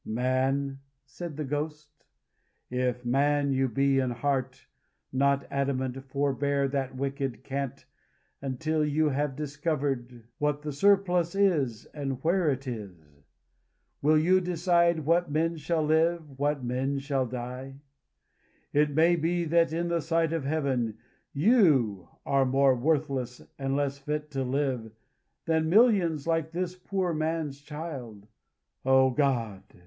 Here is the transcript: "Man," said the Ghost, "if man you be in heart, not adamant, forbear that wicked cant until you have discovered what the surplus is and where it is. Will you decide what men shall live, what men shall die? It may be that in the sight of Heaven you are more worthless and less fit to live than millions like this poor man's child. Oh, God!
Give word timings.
"Man," 0.03 0.79
said 1.05 1.37
the 1.37 1.43
Ghost, 1.43 1.91
"if 2.71 3.05
man 3.05 3.51
you 3.53 3.67
be 3.67 3.99
in 3.99 4.09
heart, 4.09 4.65
not 5.13 5.45
adamant, 5.51 6.03
forbear 6.05 6.67
that 6.69 6.95
wicked 6.95 7.43
cant 7.43 7.85
until 8.41 8.83
you 8.83 9.09
have 9.09 9.35
discovered 9.35 10.23
what 10.39 10.63
the 10.63 10.71
surplus 10.71 11.35
is 11.35 11.85
and 11.93 12.13
where 12.23 12.49
it 12.49 12.65
is. 12.67 13.21
Will 14.01 14.17
you 14.17 14.41
decide 14.41 15.01
what 15.05 15.29
men 15.29 15.55
shall 15.57 15.83
live, 15.83 16.39
what 16.39 16.63
men 16.63 16.97
shall 16.97 17.27
die? 17.27 17.75
It 18.73 18.89
may 18.95 19.15
be 19.15 19.45
that 19.45 19.71
in 19.71 19.89
the 19.89 20.01
sight 20.01 20.33
of 20.33 20.45
Heaven 20.45 20.97
you 21.31 22.09
are 22.25 22.43
more 22.43 22.73
worthless 22.75 23.39
and 23.59 23.75
less 23.75 23.99
fit 23.99 24.31
to 24.31 24.43
live 24.43 24.89
than 25.45 25.69
millions 25.69 26.25
like 26.25 26.51
this 26.53 26.75
poor 26.75 27.13
man's 27.13 27.61
child. 27.61 28.25
Oh, 28.83 29.11
God! 29.11 29.61